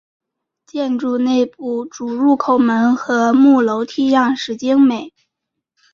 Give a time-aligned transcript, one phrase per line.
[0.65, 5.13] 建筑内部主入口门和木楼梯样式精美。